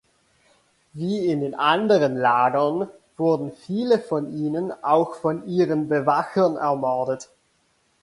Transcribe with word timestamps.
Wie 0.93 1.27
in 1.27 1.41
den 1.41 1.53
anderen 1.53 2.15
Lagern 2.17 2.89
wurden 3.17 3.51
viele 3.55 3.99
von 3.99 4.33
ihnen 4.33 4.71
auch 4.83 5.13
von 5.17 5.47
ihren 5.47 5.89
Bewachern 5.89 6.55
ermordet. 6.55 7.29